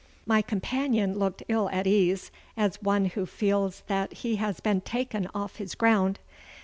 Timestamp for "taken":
4.81-5.27